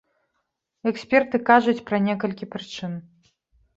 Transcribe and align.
Эксперты 0.93 1.37
кажуць 1.51 1.85
пра 1.91 1.97
некалькі 2.07 2.45
прычын. 2.57 3.01